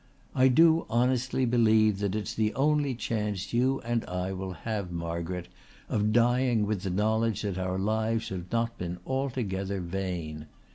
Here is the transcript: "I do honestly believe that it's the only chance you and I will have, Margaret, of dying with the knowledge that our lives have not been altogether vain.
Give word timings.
"I 0.33 0.47
do 0.47 0.87
honestly 0.89 1.45
believe 1.45 1.99
that 1.99 2.15
it's 2.15 2.33
the 2.33 2.55
only 2.55 2.95
chance 2.95 3.53
you 3.53 3.81
and 3.81 4.03
I 4.05 4.33
will 4.33 4.53
have, 4.53 4.91
Margaret, 4.91 5.47
of 5.89 6.11
dying 6.11 6.65
with 6.65 6.81
the 6.81 6.89
knowledge 6.89 7.43
that 7.43 7.59
our 7.59 7.77
lives 7.77 8.29
have 8.29 8.51
not 8.51 8.79
been 8.79 8.97
altogether 9.05 9.79
vain. 9.79 10.47